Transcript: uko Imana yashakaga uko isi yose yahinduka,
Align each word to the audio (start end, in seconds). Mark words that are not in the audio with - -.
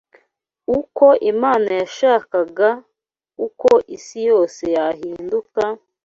uko 0.77 1.05
Imana 1.31 1.69
yashakaga 1.81 2.69
uko 3.45 3.69
isi 3.95 4.19
yose 4.29 4.61
yahinduka, 4.75 5.61